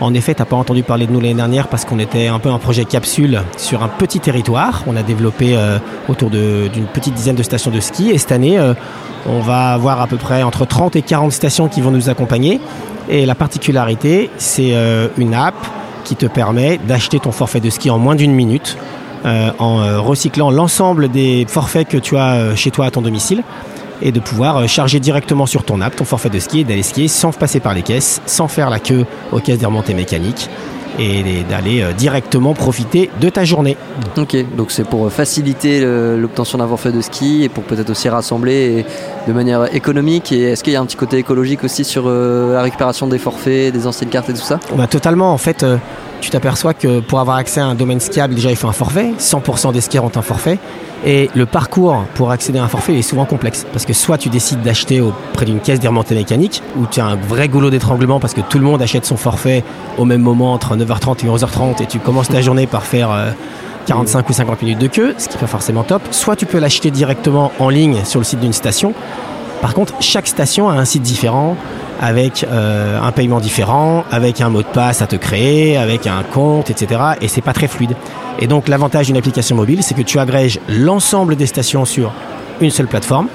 [0.00, 2.38] en effet, tu n'as pas entendu parler de nous l'année dernière parce qu'on était un
[2.38, 4.82] peu un projet capsule sur un petit territoire.
[4.86, 8.10] On a développé euh, autour d'une petite dizaine de stations de ski.
[8.10, 8.72] Et cette année, euh,
[9.26, 12.60] on va avoir à peu près entre 30 et 40 stations qui vont nous accompagner.
[13.10, 15.54] Et la particularité, c'est euh, une app
[16.04, 18.78] qui te permet d'acheter ton forfait de ski en moins d'une minute.
[19.22, 23.42] en recyclant l'ensemble des forfaits que tu as chez toi à ton domicile
[24.02, 26.82] et de pouvoir euh, charger directement sur ton app ton forfait de ski et d'aller
[26.82, 30.48] skier sans passer par les caisses, sans faire la queue aux caisses des remontées mécaniques
[30.98, 33.76] et d'aller euh, directement profiter de ta journée.
[34.18, 38.08] Ok, donc c'est pour faciliter le- l'obtention d'un forfait de ski et pour peut-être aussi
[38.08, 38.84] rassembler
[39.26, 40.32] de manière économique.
[40.32, 43.18] Et est-ce qu'il y a un petit côté écologique aussi sur euh, la récupération des
[43.18, 44.58] forfaits, des anciennes cartes et tout ça?
[44.78, 45.76] A totalement, en fait, euh,
[46.20, 49.12] tu t'aperçois que pour avoir accès à un domaine skiable, déjà il faut un forfait,
[49.18, 50.58] 100% des skieurs ont un forfait,
[51.04, 54.28] et le parcours pour accéder à un forfait est souvent complexe, parce que soit tu
[54.28, 58.34] décides d'acheter auprès d'une caisse des mécaniques, où tu as un vrai goulot d'étranglement parce
[58.34, 59.64] que tout le monde achète son forfait
[59.98, 63.10] au même moment entre 9h30 et 11h30, et tu commences ta journée par faire...
[63.10, 63.30] euh,
[63.86, 66.02] 45 ou 50 minutes de queue, ce qui n'est pas forcément top.
[66.12, 68.94] Soit tu peux l'acheter directement en ligne sur le site d'une station.
[69.60, 71.56] Par contre, chaque station a un site différent,
[72.00, 76.22] avec euh, un paiement différent, avec un mot de passe à te créer, avec un
[76.22, 77.00] compte, etc.
[77.20, 77.94] Et c'est pas très fluide.
[78.38, 82.12] Et donc l'avantage d'une application mobile, c'est que tu agrèges l'ensemble des stations sur
[82.62, 83.28] une seule plateforme.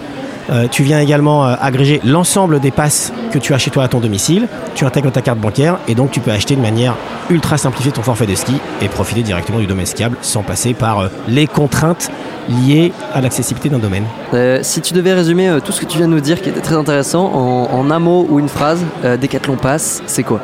[0.50, 3.88] Euh, tu viens également euh, agréger l'ensemble des passes que tu as chez toi à
[3.88, 4.48] ton domicile.
[4.74, 6.96] Tu intègres ta carte bancaire et donc tu peux acheter de manière
[7.30, 11.10] ultra simplifiée ton forfait de ski et profiter directement du domaine skiable sans passer par
[11.28, 12.12] les contraintes
[12.50, 14.04] liées à l'accessibilité d'un domaine.
[14.34, 16.50] Euh, si tu devais résumer euh, tout ce que tu viens de nous dire, qui
[16.50, 20.42] était très intéressant, en, en un mot ou une phrase, euh, Décathlon Pass, c'est quoi?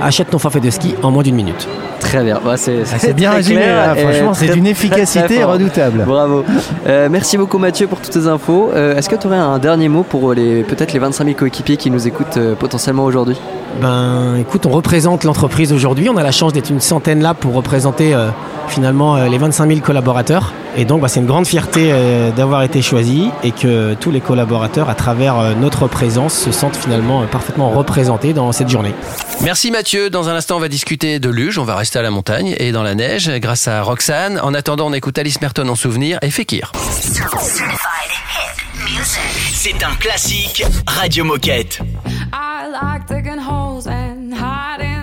[0.00, 1.66] Achète ton forfait de ski en moins d'une minute.
[1.98, 3.94] Très bien, Bah, c'est Ah, bien très résumé, clair là.
[3.98, 6.04] et Franchement, c'est d'une efficacité très redoutable.
[6.06, 6.44] Bravo.
[6.86, 8.70] Euh, merci beaucoup Mathieu pour toutes ces infos.
[8.74, 11.76] Euh, Est-ce que tu aurais un dernier mot pour les peut-être les 25 000 coéquipiers
[11.76, 13.36] qui nous écoutent euh, potentiellement aujourd'hui?
[13.82, 16.08] Ben, écoute, on représente l'entreprise aujourd'hui.
[16.08, 18.28] On a la chance d'être une centaine là pour représenter euh,
[18.68, 20.52] finalement euh, les 25 000 collaborateurs.
[20.76, 24.20] Et donc, bah, c'est une grande fierté euh, d'avoir été choisi et que tous les
[24.20, 28.94] collaborateurs, à travers euh, notre présence, se sentent finalement euh, parfaitement représentés dans cette journée.
[29.42, 30.10] Merci Mathieu.
[30.10, 31.58] Dans un instant, on va discuter de luge.
[31.58, 34.38] On va rester à la montagne et dans la neige grâce à Roxane.
[34.40, 36.72] En attendant, on écoute Alice Merton en souvenir et Fekir.
[39.52, 41.80] C'est un classique Radio Moquette.
[42.32, 44.99] I like digging holes and hiding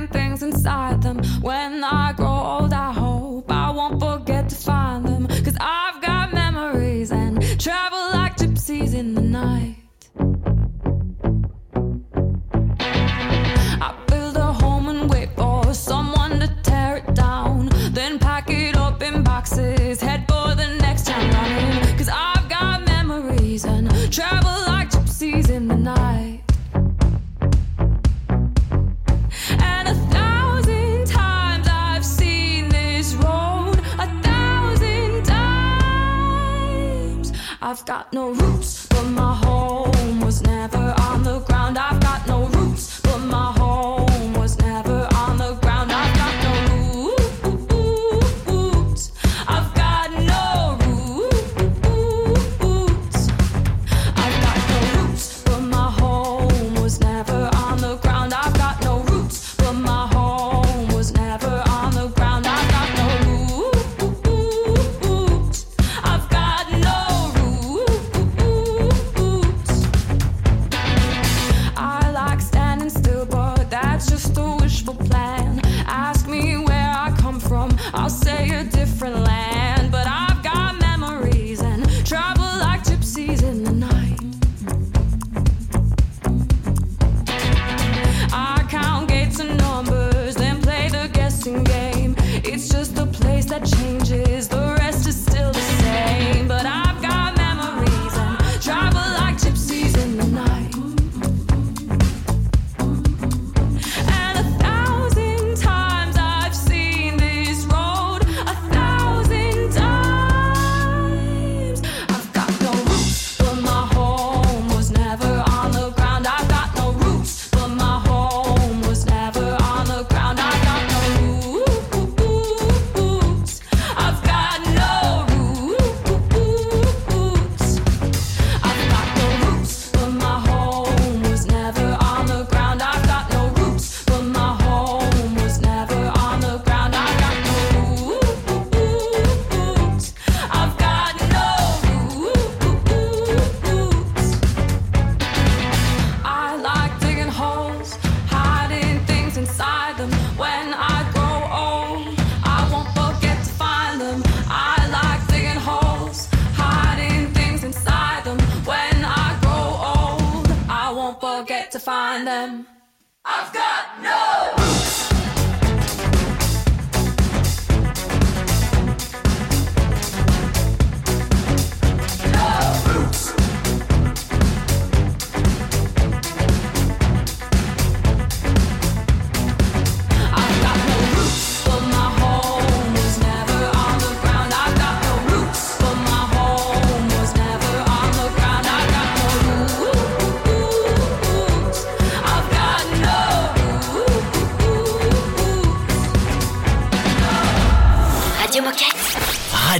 [37.88, 38.57] got no roots,
[93.68, 94.47] changes,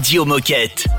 [0.08, 0.97] Radio Moquette.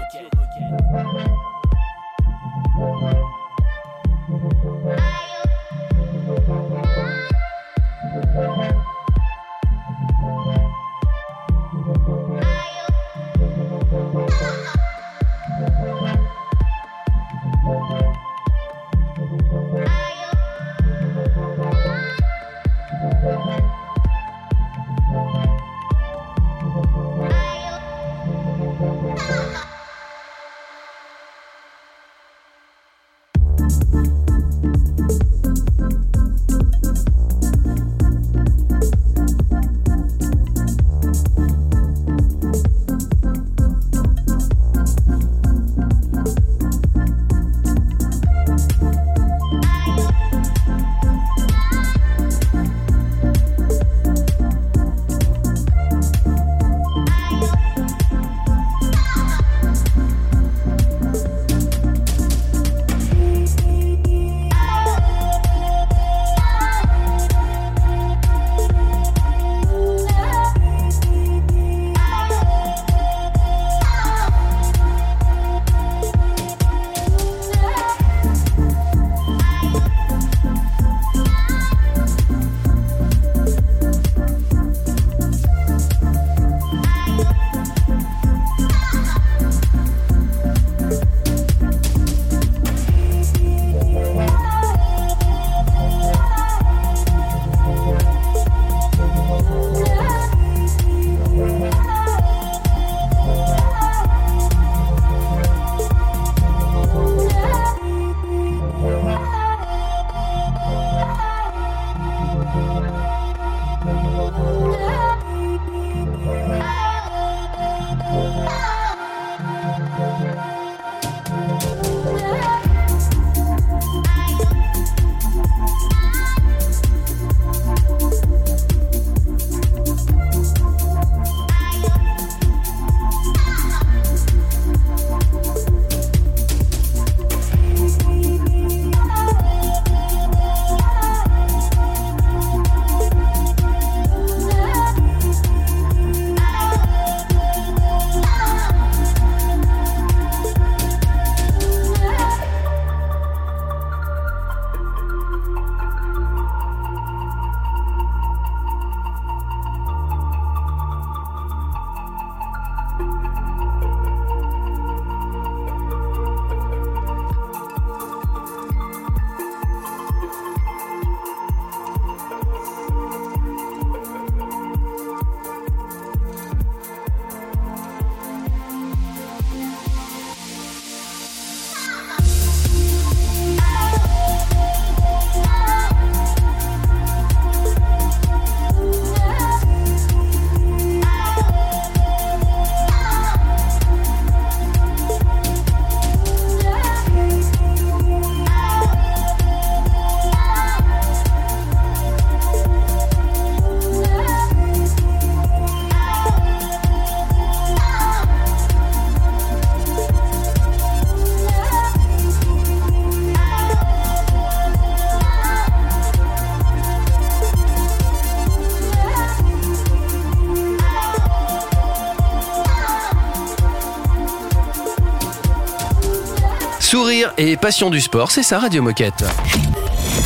[227.39, 229.24] Et passion du sport, c'est ça Radio Moquette.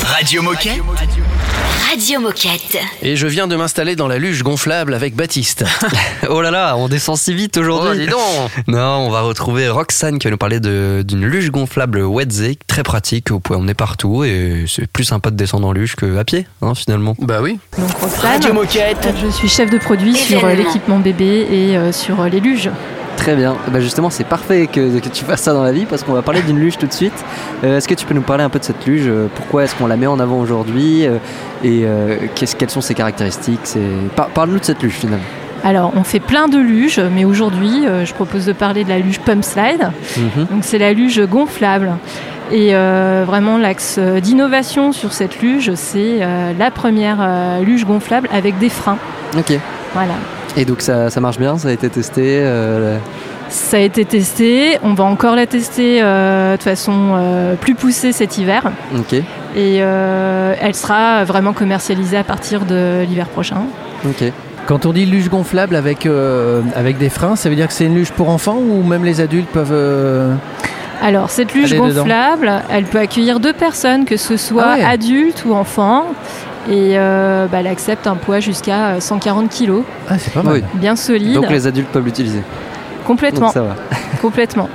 [0.04, 0.80] Radio Moquette.
[1.90, 2.78] Radio Moquette.
[3.02, 5.64] Et je viens de m'installer dans la luge gonflable avec Baptiste.
[6.30, 7.90] oh là là, on descend si vite aujourd'hui.
[7.92, 8.66] Oh, dis donc.
[8.66, 12.82] Non, on va retrouver Roxane qui va nous parler de- d'une luge gonflable Wedze, très
[12.82, 16.46] pratique, vous pouvez emmener partout et c'est plus sympa de descendre en luge qu'à pied,
[16.62, 17.14] hein, finalement.
[17.18, 17.58] Bah oui.
[18.00, 18.42] Roxane.
[19.22, 22.70] Je suis chef de produit sur euh, l'équipement bébé et euh, sur euh, les luges.
[23.16, 23.54] Très bien.
[23.68, 26.22] Bah justement, c'est parfait que, que tu fasses ça dans la vie parce qu'on va
[26.22, 27.12] parler d'une luge tout de suite.
[27.62, 29.04] Euh, est-ce que tu peux nous parler un peu de cette luge?
[29.06, 31.06] Euh, Pourquoi est-ce qu'on la met en avant aujourd'hui?
[31.06, 31.18] Euh,
[31.62, 33.60] Et euh, qu'est-ce- quelles sont ses caractéristiques?
[34.16, 35.22] Par- Parle-nous de cette luge finalement.
[35.62, 38.98] Alors, on fait plein de luges, mais aujourd'hui, euh, je propose de parler de la
[38.98, 39.92] luge Pump Slide.
[40.16, 40.46] Mhm.
[40.50, 41.92] Donc, c'est la luge gonflable.
[42.50, 48.58] Et euh, vraiment, l'axe d'innovation sur cette luge, c'est euh, la première luge gonflable avec
[48.58, 48.98] des freins.
[49.38, 49.52] Ok.
[49.94, 50.14] Voilà.
[50.57, 52.98] Et donc ça, ça marche bien Ça a été testé euh,
[53.48, 54.78] Ça a été testé.
[54.82, 58.70] On va encore la tester euh, de façon euh, plus poussée cet hiver.
[58.96, 59.14] Ok.
[59.14, 59.24] Et
[59.57, 63.62] euh, elle sera vraiment commercialisée à partir de l'hiver prochain.
[64.07, 64.24] Ok.
[64.66, 67.86] Quand on dit luge gonflable avec, euh, avec des freins, ça veut dire que c'est
[67.86, 69.70] une luge pour enfants ou même les adultes peuvent.
[69.72, 70.34] euh,
[71.03, 72.03] Alors, cette luge Allez dedans.
[72.03, 74.84] gonflable, elle peut accueillir deux personnes, que ce soit Ah ouais.
[74.84, 76.05] adultes ou enfants.
[76.70, 79.82] Et euh, bah, elle accepte un poids jusqu'à euh, 140 kg.
[80.08, 80.54] Ah, c'est pas mal.
[80.54, 80.64] Oui.
[80.74, 81.34] Bien solide.
[81.34, 82.42] Donc les adultes peuvent l'utiliser.
[83.06, 83.46] Complètement.
[83.46, 83.74] Donc ça va.
[84.20, 84.68] Complètement.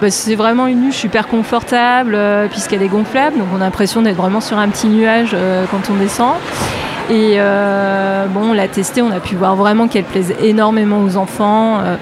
[0.00, 3.38] Bah, c'est vraiment une luge super confortable euh, puisqu'elle est gonflable.
[3.38, 6.34] Donc, on a l'impression d'être vraiment sur un petit nuage euh, quand on descend.
[7.10, 11.16] Et euh, bon, on l'a testée, on a pu voir vraiment qu'elle plaise énormément aux
[11.16, 11.80] enfants.
[11.80, 11.96] Euh,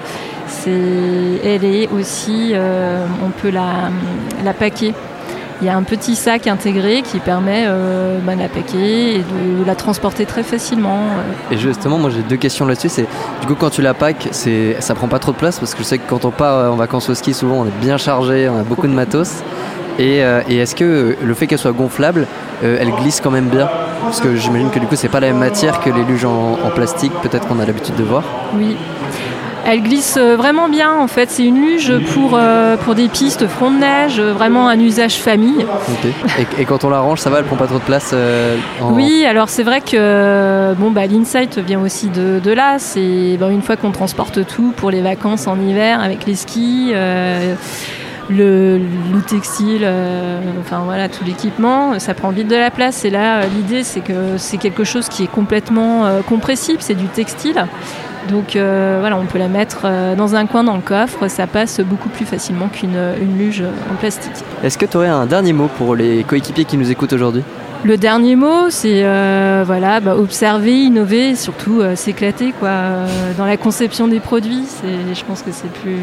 [0.47, 3.89] c'est, elle est aussi, euh, on peut la,
[4.43, 4.93] la paquer.
[5.61, 9.17] Il y a un petit sac intégré qui permet euh, bah, de la paquer et
[9.19, 10.99] de la transporter très facilement.
[10.99, 11.53] euh.
[11.55, 12.89] Et justement, moi j'ai deux questions là-dessus.
[12.89, 13.07] C'est
[13.41, 15.79] du coup quand tu la pack, c'est ça prend pas trop de place parce que
[15.79, 18.47] je sais que quand on part en vacances au ski, souvent on est bien chargé,
[18.49, 19.41] on a beaucoup de matos.
[19.99, 22.27] Et, euh, et est-ce que le fait qu'elle soit gonflable,
[22.63, 23.67] euh, elle glisse quand même bien?
[24.03, 26.53] Parce que j'imagine que du coup c'est pas la même matière que les luges en,
[26.63, 28.23] en plastique, peut-être qu'on a l'habitude de voir.
[28.55, 28.77] Oui.
[29.69, 31.29] Elle glisse euh, vraiment bien en fait.
[31.29, 35.15] C'est une luge pour, euh, pour des pistes front de neige, euh, vraiment un usage
[35.15, 35.65] famille.
[36.57, 38.55] Et, et quand on la range, ça va, elle prend pas trop de place euh,
[38.81, 42.79] en- Oui, alors c'est vrai que bon, bah, l'insight vient aussi de, de là.
[42.79, 47.53] C'est une fois qu'on transporte tout pour les vacances en hiver avec les skis, euh,
[48.29, 53.03] le, le textile, euh, enfin voilà, tout l'équipement, ça prend vite de la place.
[53.03, 56.95] Et là, euh, l'idée c'est que c'est quelque chose qui est complètement euh, compressible, c'est
[56.95, 57.65] du textile.
[58.29, 61.47] Donc euh, voilà, on peut la mettre euh, dans un coin dans le coffre, ça
[61.47, 64.31] passe beaucoup plus facilement qu'une une luge en plastique.
[64.63, 67.43] Est-ce que tu aurais un dernier mot pour les coéquipiers qui nous écoutent aujourd'hui?
[67.83, 72.69] Le dernier mot, c'est euh, voilà, bah, observer, innover, et surtout euh, s'éclater quoi.
[72.69, 73.07] Euh,
[73.37, 74.63] dans la conception des produits.
[74.65, 75.97] C'est, je pense que c'est plus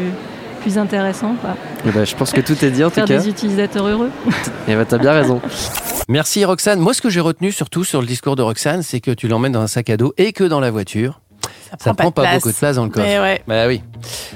[0.61, 1.35] plus intéressant.
[1.41, 1.51] Quoi.
[1.85, 3.19] Eh ben, Je pense que tout est dit en Faire tout cas.
[3.19, 4.09] des utilisateurs heureux.
[4.67, 5.41] Et ben, t'as bien raison.
[6.07, 6.79] Merci Roxane.
[6.79, 9.51] Moi, ce que j'ai retenu surtout sur le discours de Roxane, c'est que tu l'emmènes
[9.51, 11.19] dans un sac à dos et que dans la voiture.
[11.79, 12.35] Ça, prend pas place.
[12.35, 13.05] beaucoup de place dans le coffre.
[13.05, 13.41] Mais ouais.
[13.47, 13.81] Bah oui.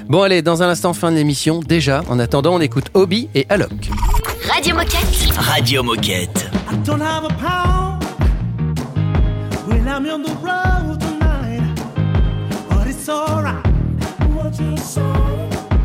[0.08, 1.60] Bon, allez, dans un instant, fin de l'émission.
[1.60, 3.90] Déjà, en attendant, on écoute Obi et Alok.
[4.52, 5.38] Radio Moquette.
[5.38, 6.50] Radio Moquette.
[6.70, 8.02] I don't have a pound
[9.66, 11.62] when I'm on the road tonight,
[12.68, 13.64] but it's alright.
[14.34, 15.02] What you say?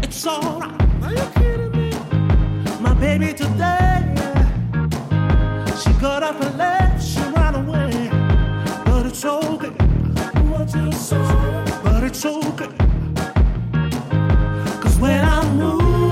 [0.03, 0.71] It's alright.
[1.03, 1.91] Are you kidding me?
[2.81, 4.01] My baby today,
[5.83, 8.09] she got up and left, she ran away,
[8.85, 9.84] but it's okay.
[11.83, 12.69] But it's okay.
[14.81, 16.04] 'Cause when I move,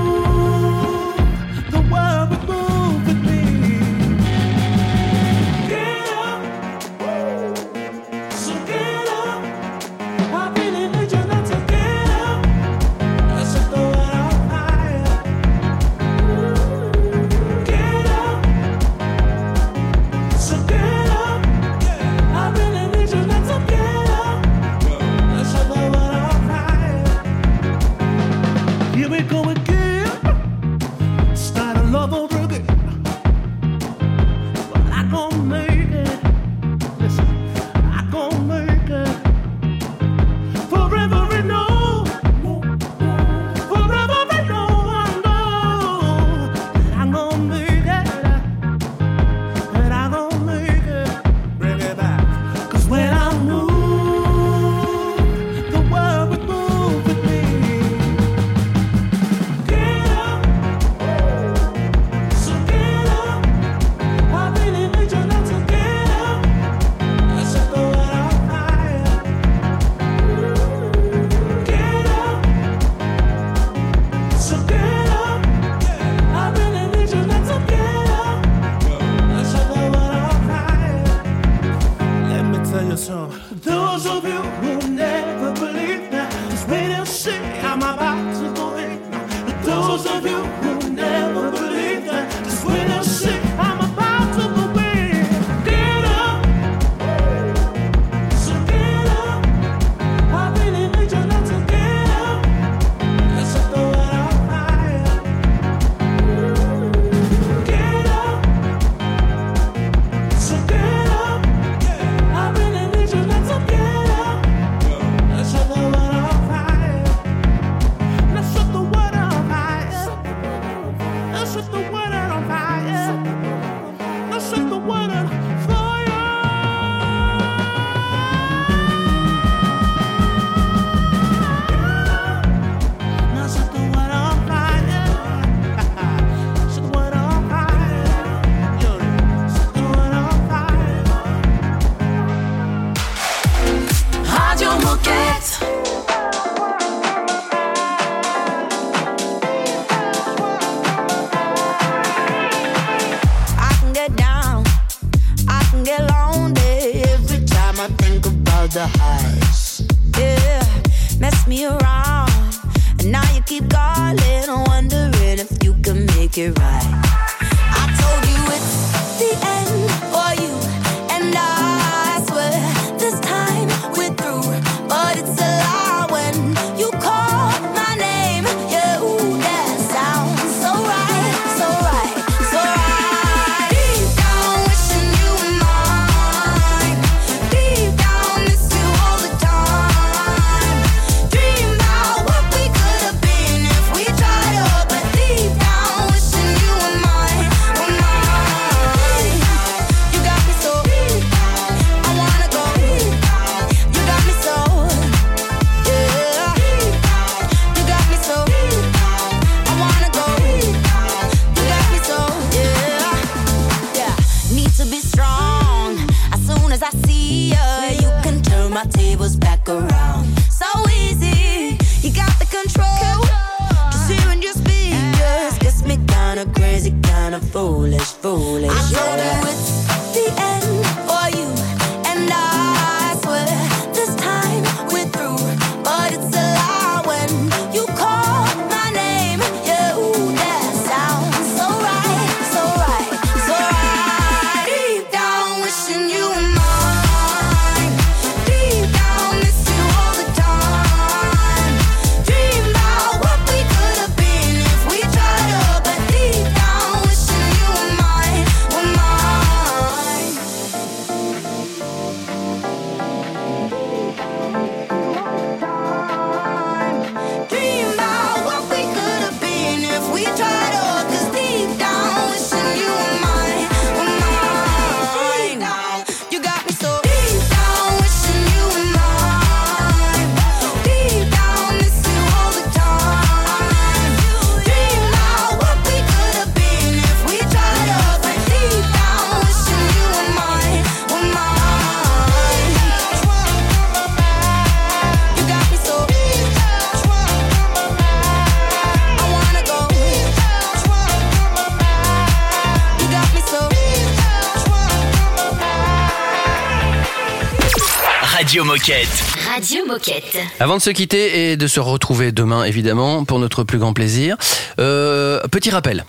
[308.84, 309.24] Moquette.
[309.48, 310.36] Radio Moquette.
[310.60, 314.36] Avant de se quitter et de se retrouver demain, évidemment, pour notre plus grand plaisir,
[314.78, 316.04] euh, petit rappel.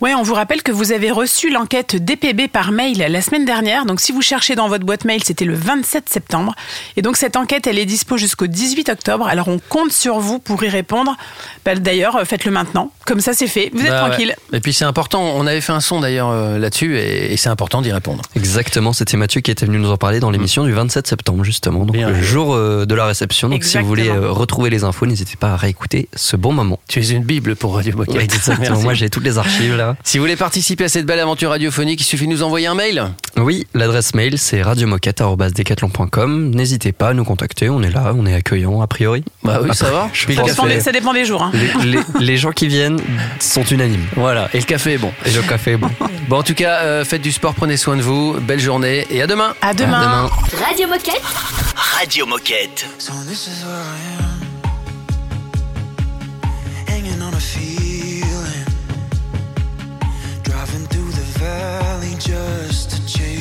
[0.00, 3.84] Ouais, on vous rappelle que vous avez reçu l'enquête DPB par mail la semaine dernière.
[3.86, 6.54] Donc, si vous cherchez dans votre boîte mail, c'était le 27 septembre.
[6.96, 9.26] Et donc, cette enquête, elle est dispo jusqu'au 18 octobre.
[9.26, 11.16] Alors, on compte sur vous pour y répondre.
[11.64, 12.90] Bah, D'ailleurs, euh, faites-le maintenant.
[13.06, 13.70] Comme ça, c'est fait.
[13.72, 14.08] Vous êtes Bah ouais.
[14.10, 14.34] tranquille.
[14.52, 17.48] Et puis c'est important, on avait fait un son d'ailleurs euh, là-dessus et, et c'est
[17.48, 18.22] important d'y répondre.
[18.36, 21.84] Exactement, c'était Mathieu qui était venu nous en parler dans l'émission du 27 septembre justement,
[21.84, 23.48] donc Bien le jour euh, de la réception.
[23.48, 26.78] Donc si vous voulez euh, retrouver les infos, n'hésitez pas à réécouter ce bon moment.
[26.88, 28.20] Tu es une bible pour Radio Moquette.
[28.22, 29.69] Exactement, moi j'ai toutes les archives
[30.04, 32.74] Si vous voulez participer à cette belle aventure radiophonique, il suffit de nous envoyer un
[32.74, 33.04] mail.
[33.36, 36.50] Oui, l'adresse mail c'est radiomoquette.com.
[36.54, 39.24] N'hésitez pas à nous contacter, on est là, on est accueillant a priori.
[39.42, 40.08] Bah oui, ça va.
[40.14, 41.42] Ça dépend, des, ça dépend des jours.
[41.42, 41.52] hein.
[41.54, 42.98] les, les- les gens qui viennent
[43.38, 44.04] sont unanimes.
[44.16, 45.12] Voilà, et le café est bon.
[45.24, 45.90] Et le café est bon.
[46.28, 49.22] Bon, en tout cas, euh, faites du sport, prenez soin de vous, belle journée et
[49.22, 49.54] à demain.
[49.62, 50.28] À demain.
[50.68, 51.22] Radio Moquette.
[51.98, 52.86] Radio Moquette.
[52.98, 54.29] So this is where I am,
[62.20, 63.39] just to change.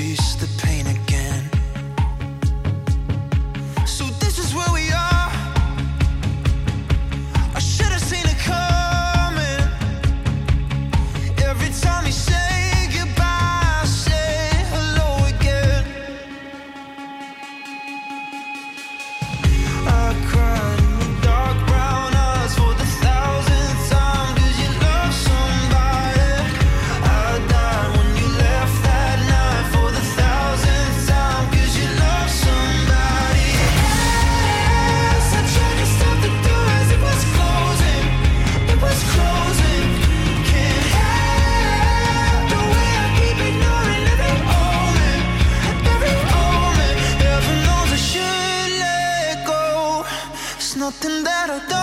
[51.50, 51.79] gotta do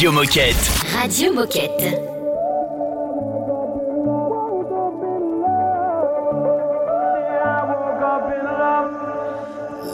[0.00, 0.94] Radio Moquette.
[0.94, 2.00] Radio Moquette.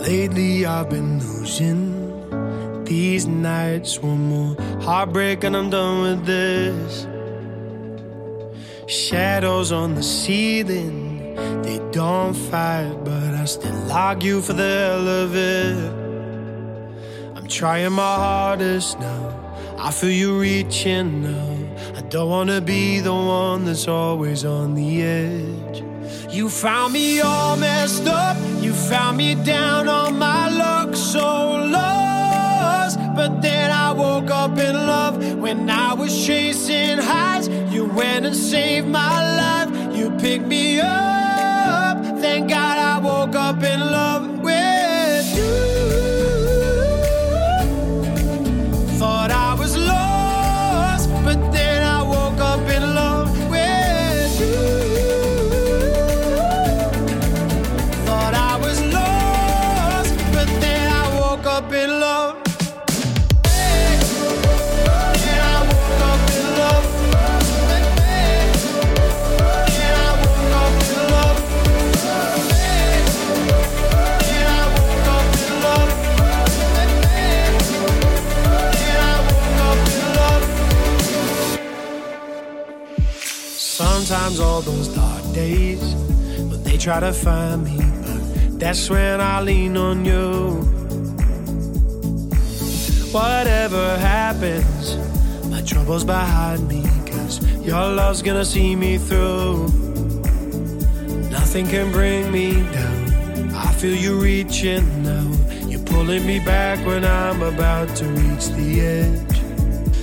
[0.07, 3.99] Lately I've been losing these nights.
[3.99, 7.09] One more heartbreak and I'm done with this.
[8.87, 11.35] Shadows on the ceiling,
[11.65, 17.37] they don't fight, but I still argue for the hell of it.
[17.37, 19.46] I'm trying my hardest now.
[19.79, 21.57] I feel you reaching now.
[21.97, 25.83] I don't wanna be the one that's always on the edge.
[26.31, 28.37] You found me all messed up.
[28.63, 32.99] You found me down on my luck, so lost.
[33.15, 37.49] But then I woke up in love when I was chasing highs.
[37.71, 39.97] You went and saved my life.
[39.97, 42.03] You picked me up.
[42.21, 44.36] Thank God I woke up in love
[84.39, 85.81] All those dark days
[86.51, 90.61] when they try to find me, but that's when I lean on you.
[93.13, 94.97] Whatever happens,
[95.47, 99.69] my troubles behind me, cause your love's gonna see me through.
[101.31, 103.55] Nothing can bring me down.
[103.55, 105.33] I feel you reaching now.
[105.67, 109.46] You're pulling me back when I'm about to reach the edge.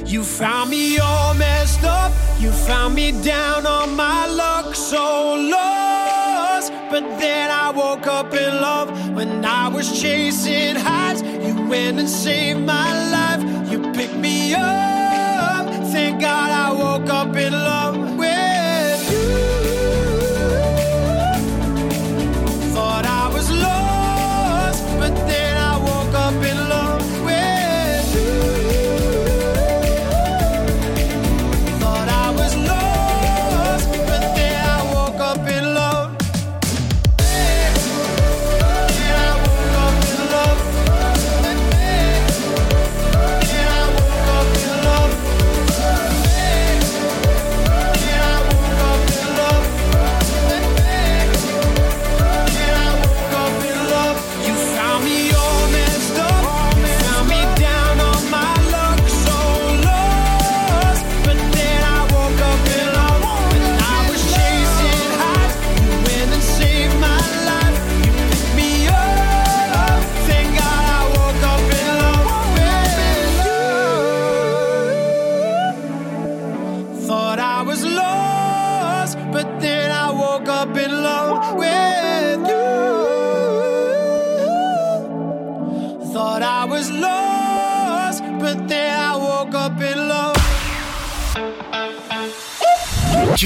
[0.05, 2.11] You found me all messed up.
[2.39, 6.71] You found me down on my luck, so lost.
[6.91, 11.21] But then I woke up in love when I was chasing highs.
[11.21, 13.71] You went and saved my life.
[13.71, 15.65] You picked me up.
[15.93, 18.12] Thank God I woke up in love